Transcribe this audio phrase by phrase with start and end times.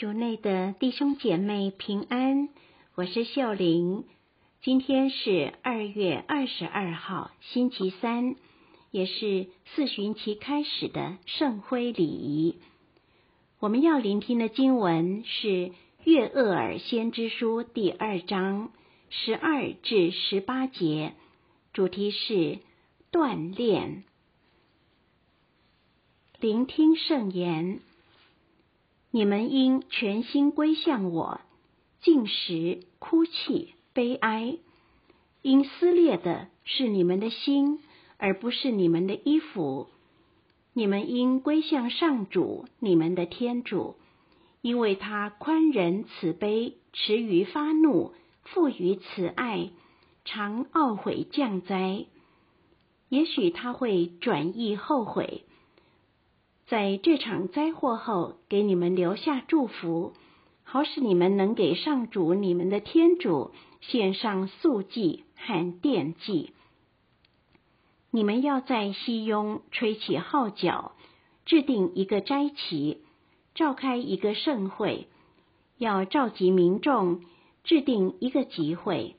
[0.00, 2.48] 主内的弟兄姐妹平安，
[2.94, 4.06] 我是秀玲。
[4.62, 8.34] 今天是二月二十二号，星期三，
[8.90, 12.56] 也是四旬期开始的圣辉礼仪。
[13.58, 15.48] 我们要聆听的经文是
[16.04, 18.72] 《约厄尔先知书》第二章
[19.10, 21.12] 十二至十八节，
[21.74, 22.60] 主题是
[23.12, 24.04] 锻炼。
[26.38, 27.80] 聆听圣言。
[29.12, 31.40] 你们应全心归向我，
[32.00, 34.58] 进食、哭泣、悲哀，
[35.42, 37.80] 因撕裂的是你们的心，
[38.18, 39.88] 而不是你们的衣服。
[40.72, 43.96] 你们应归向上主，你们的天主，
[44.62, 48.12] 因为他宽仁慈悲，迟于发怒，
[48.44, 49.70] 富于慈爱，
[50.24, 52.04] 常懊悔降灾。
[53.08, 55.44] 也许他会转意后悔。
[56.70, 60.12] 在这场灾祸后，给你们留下祝福，
[60.62, 66.52] 好使你们能给上主你们的天主献上素祭和奠祭。
[68.12, 70.92] 你们要在西雍吹起号角，
[71.44, 72.98] 制定一个斋期，
[73.56, 75.08] 召开一个盛会，
[75.76, 77.22] 要召集民众，
[77.64, 79.16] 制定一个集会，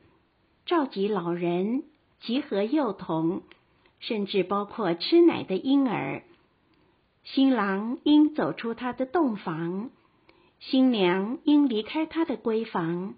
[0.66, 1.84] 召集老人，
[2.22, 3.42] 集合幼童，
[4.00, 6.24] 甚至包括吃奶的婴儿。
[7.24, 9.92] 新郎应走出他的洞房，
[10.60, 13.14] 新娘应离开她的闺房。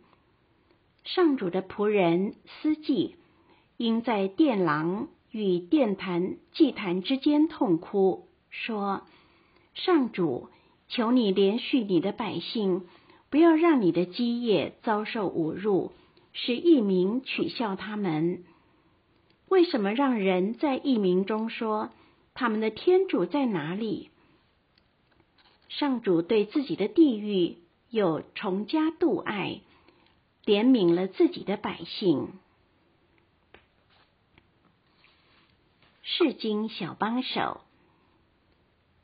[1.06, 3.16] 上主的仆人司祭
[3.78, 9.04] 应在殿廊与殿坛祭坛之间痛哭，说
[9.74, 10.50] ：“上主，
[10.90, 12.84] 求你怜恤你的百姓，
[13.30, 15.92] 不要让你的基业遭受侮辱，
[16.34, 18.44] 使异民取笑他们。
[19.50, 21.90] 为什么让人在异民中说？”
[22.34, 24.10] 他们的天主在哪里？
[25.70, 27.58] 上主对自己的地狱
[27.90, 29.62] 又重加度爱，
[30.46, 32.34] 怜悯了自己的百姓。
[36.02, 37.62] 世经小帮手，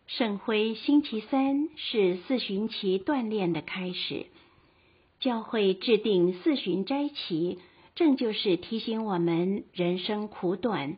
[0.05, 4.27] 圣辉星期三是四旬期锻炼的开始。
[5.19, 7.59] 教会制定四旬斋期，
[7.95, 10.97] 正就是提醒我们人生苦短。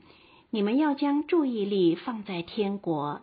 [0.53, 3.21] 你们要将注意力放在天国。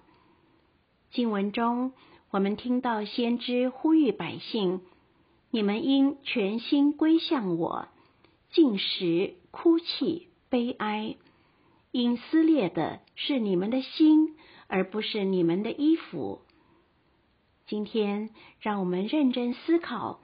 [1.11, 1.93] 经文中，
[2.31, 4.81] 我们听到先知呼吁百姓
[5.53, 7.89] ：“你们应全心归向我，
[8.51, 11.17] 进食、哭泣、悲哀，
[11.91, 14.35] 因撕裂的是你们的心，
[14.67, 16.41] 而不是你们的衣服。”
[17.69, 18.31] 今天，
[18.61, 20.21] 让我们认真思考，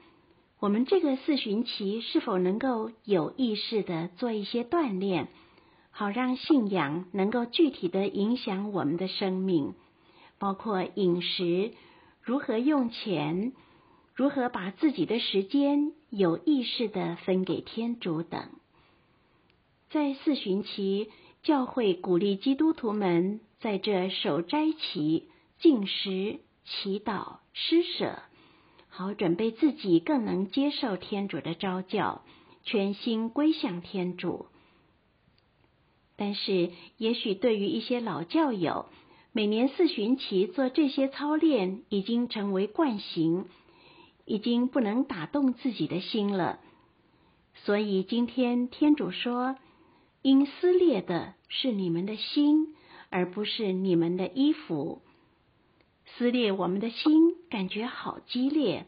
[0.59, 5.29] 我们这个四旬期是否能够有意识地做一些锻炼。
[5.97, 9.75] 好让信仰能够具体的影响我们的生命，
[10.41, 11.73] 包括饮食、
[12.21, 13.53] 如何用钱、
[14.13, 18.49] 如何把自己的时间有意识的分给天主等。
[19.89, 21.11] 在四旬期，
[21.45, 25.29] 教会鼓励基督徒们在这守斋期、
[25.61, 28.19] 进食、祈祷、施舍，
[28.89, 32.23] 好准备自己更能接受天主的召叫，
[32.65, 34.47] 全心归向天主。
[36.17, 38.87] 但是，也许对于一些老教友，
[39.33, 43.47] 每年四旬期做这些操练已经成为惯行，
[44.25, 46.61] 已经不能打动自己的心了。
[47.65, 49.57] 所以今天天主说
[50.23, 52.75] ：“因撕裂的是你们的心，
[53.11, 55.03] 而不是你们的衣服。”
[56.17, 58.87] 撕裂我们的心，感觉好激烈。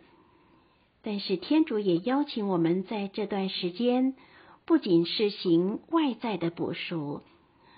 [1.02, 4.14] 但是天主也邀请我们在这段时间。
[4.66, 7.22] 不仅是行外在的补赎，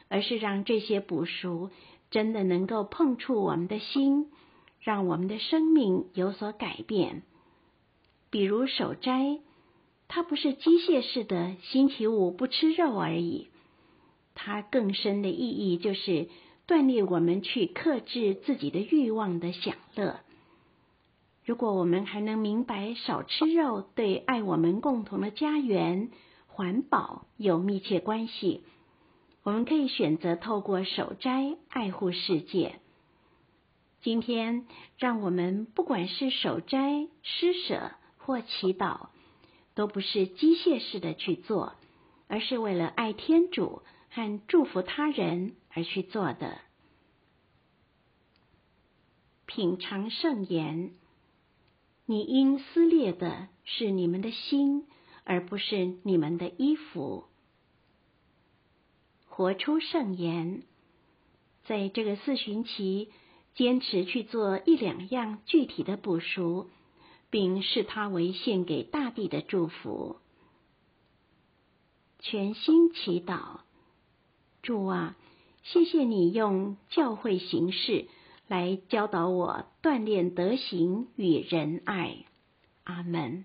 [0.08, 1.68] 而是让这些补赎
[2.10, 4.30] 真的能够碰触我们的心，
[4.80, 7.24] 让我们的生命有所改变。
[8.30, 9.38] 比如守斋，
[10.08, 13.48] 它不是机械式的星期五不吃肉而已，
[14.34, 16.28] 它更深的意义就是
[16.66, 20.20] 锻炼我们去克制自己的欲望的享乐。
[21.44, 26.08] 如果我们还能明白少吃肉对爱我们共同的家园。
[26.58, 28.64] 环保有密切关系，
[29.44, 32.80] 我们可以选择透过守斋爱护世界。
[34.00, 34.66] 今天，
[34.96, 39.10] 让我们不管是守斋、施舍或祈祷，
[39.76, 41.74] 都不是机械式的去做，
[42.26, 46.58] 而是为了爱天主和祝福他人而去做的。
[49.46, 50.90] 品尝圣言，
[52.04, 54.88] 你应撕裂的是你们的心。
[55.28, 57.24] 而不是你们的衣服。
[59.26, 60.62] 活出圣言，
[61.66, 63.10] 在这个四旬期，
[63.54, 66.70] 坚持去做一两样具体的补赎，
[67.28, 70.16] 并视它为献给大地的祝福。
[72.20, 73.60] 全心祈祷，
[74.62, 75.14] 主啊，
[75.62, 78.08] 谢谢你用教会形式
[78.46, 82.24] 来教导我锻炼德行与仁爱。
[82.84, 83.44] 阿门。